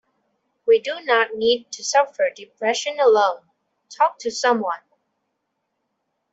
[0.65, 3.51] We do not need to suffer depression alone,
[3.91, 4.81] talk to someone.